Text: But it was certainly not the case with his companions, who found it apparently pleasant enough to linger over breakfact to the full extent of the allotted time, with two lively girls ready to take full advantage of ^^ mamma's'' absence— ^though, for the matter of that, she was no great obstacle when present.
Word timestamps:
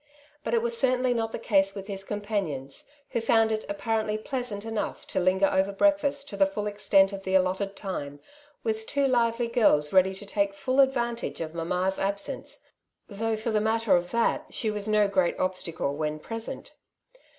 But 0.43 0.55
it 0.55 0.63
was 0.63 0.75
certainly 0.75 1.13
not 1.13 1.31
the 1.31 1.37
case 1.37 1.75
with 1.75 1.85
his 1.85 2.03
companions, 2.03 2.85
who 3.11 3.21
found 3.21 3.51
it 3.51 3.65
apparently 3.69 4.17
pleasant 4.17 4.65
enough 4.65 5.05
to 5.05 5.19
linger 5.19 5.45
over 5.45 5.71
breakfact 5.71 6.25
to 6.29 6.35
the 6.35 6.47
full 6.47 6.65
extent 6.65 7.13
of 7.13 7.21
the 7.21 7.35
allotted 7.35 7.75
time, 7.75 8.19
with 8.63 8.87
two 8.87 9.05
lively 9.07 9.47
girls 9.47 9.93
ready 9.93 10.15
to 10.15 10.25
take 10.25 10.55
full 10.55 10.79
advantage 10.79 11.39
of 11.39 11.51
^^ 11.51 11.53
mamma's'' 11.53 11.99
absence— 12.01 12.61
^though, 13.11 13.37
for 13.37 13.51
the 13.51 13.61
matter 13.61 13.95
of 13.95 14.09
that, 14.09 14.45
she 14.49 14.71
was 14.71 14.87
no 14.87 15.07
great 15.07 15.37
obstacle 15.39 15.95
when 15.95 16.17
present. 16.17 16.73